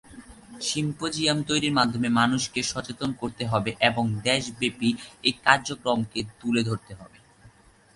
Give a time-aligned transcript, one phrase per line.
[0.61, 4.89] Symposium তৈরির মাধ্যমে মানুষকে সচেতন করতে হবে ও দেশব্যাপী
[5.23, 7.17] এই কার্যক্রমকে তুলে ধরতে হবে।